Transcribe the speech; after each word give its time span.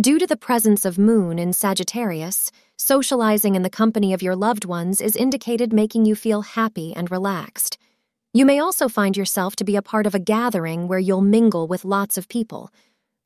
Due 0.00 0.18
to 0.18 0.26
the 0.26 0.36
presence 0.36 0.86
of 0.86 0.98
Moon 0.98 1.38
in 1.38 1.52
Sagittarius, 1.52 2.50
socializing 2.78 3.54
in 3.54 3.60
the 3.60 3.68
company 3.68 4.14
of 4.14 4.22
your 4.22 4.34
loved 4.34 4.64
ones 4.64 4.98
is 4.98 5.14
indicated 5.14 5.74
making 5.74 6.06
you 6.06 6.14
feel 6.14 6.40
happy 6.40 6.94
and 6.96 7.10
relaxed. 7.10 7.76
You 8.32 8.46
may 8.46 8.58
also 8.58 8.88
find 8.88 9.14
yourself 9.14 9.56
to 9.56 9.64
be 9.64 9.76
a 9.76 9.82
part 9.82 10.06
of 10.06 10.14
a 10.14 10.18
gathering 10.18 10.88
where 10.88 10.98
you'll 10.98 11.20
mingle 11.20 11.68
with 11.68 11.84
lots 11.84 12.16
of 12.16 12.30
people. 12.30 12.70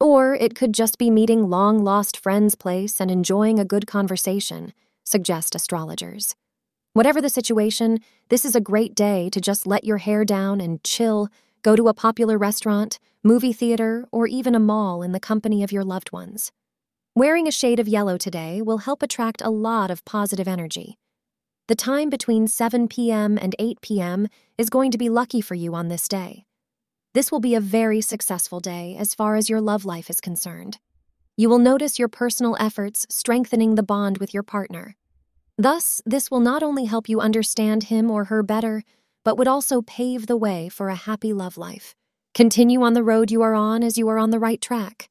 Or 0.00 0.34
it 0.34 0.56
could 0.56 0.72
just 0.72 0.98
be 0.98 1.11
meeting 1.11 1.48
long 1.48 1.84
lost 1.84 2.16
friends' 2.16 2.56
place 2.56 3.00
and 3.00 3.09
enjoying 3.09 3.61
a 3.61 3.64
good 3.64 3.86
conversation, 3.86 4.72
suggest 5.05 5.55
astrologers. 5.55 6.34
Whatever 6.92 7.20
the 7.20 7.28
situation, 7.28 8.00
this 8.31 8.44
is 8.44 8.56
a 8.56 8.61
great 8.61 8.97
day 8.97 9.31
to 9.31 9.41
just 9.41 9.64
let 9.64 9.84
your 9.84 9.98
hair 9.98 10.25
down 10.25 10.61
and 10.61 10.83
chill, 10.83 11.28
go 11.62 11.77
to 11.77 11.86
a 11.86 11.94
popular 11.94 12.36
restaurant, 12.36 12.98
movie 13.22 13.53
theater, 13.53 14.09
or 14.11 14.27
even 14.27 14.56
a 14.56 14.59
mall 14.61 15.03
in 15.05 15.12
the 15.12 15.20
company 15.20 15.62
of 15.62 15.70
your 15.70 15.84
loved 15.84 16.11
ones. 16.11 16.50
Wearing 17.16 17.46
a 17.46 17.52
shade 17.52 17.78
of 17.78 17.86
yellow 17.86 18.16
today 18.18 18.60
will 18.60 18.78
help 18.78 19.00
attract 19.00 19.40
a 19.40 19.48
lot 19.48 19.88
of 19.88 20.04
positive 20.04 20.48
energy. 20.48 20.98
The 21.68 21.76
time 21.76 22.10
between 22.10 22.48
7 22.48 22.88
p.m. 22.88 23.38
and 23.40 23.54
8 23.56 23.80
p.m. 23.80 24.26
is 24.58 24.68
going 24.68 24.90
to 24.90 24.98
be 24.98 25.08
lucky 25.08 25.40
for 25.40 25.54
you 25.54 25.76
on 25.76 25.86
this 25.86 26.08
day. 26.08 26.44
This 27.12 27.30
will 27.30 27.38
be 27.38 27.54
a 27.54 27.60
very 27.60 28.00
successful 28.00 28.58
day 28.58 28.96
as 28.98 29.14
far 29.14 29.36
as 29.36 29.48
your 29.48 29.60
love 29.60 29.84
life 29.84 30.10
is 30.10 30.20
concerned. 30.20 30.78
You 31.36 31.48
will 31.48 31.60
notice 31.60 32.00
your 32.00 32.08
personal 32.08 32.56
efforts 32.58 33.06
strengthening 33.08 33.76
the 33.76 33.84
bond 33.84 34.18
with 34.18 34.34
your 34.34 34.42
partner. 34.42 34.96
Thus, 35.56 36.02
this 36.04 36.32
will 36.32 36.40
not 36.40 36.64
only 36.64 36.86
help 36.86 37.08
you 37.08 37.20
understand 37.20 37.84
him 37.84 38.10
or 38.10 38.24
her 38.24 38.42
better, 38.42 38.82
but 39.24 39.38
would 39.38 39.46
also 39.46 39.82
pave 39.82 40.26
the 40.26 40.36
way 40.36 40.68
for 40.68 40.88
a 40.88 40.96
happy 40.96 41.32
love 41.32 41.56
life. 41.56 41.94
Continue 42.34 42.82
on 42.82 42.94
the 42.94 43.04
road 43.04 43.30
you 43.30 43.40
are 43.42 43.54
on 43.54 43.84
as 43.84 43.96
you 43.96 44.08
are 44.08 44.18
on 44.18 44.30
the 44.30 44.40
right 44.40 44.60
track. 44.60 45.10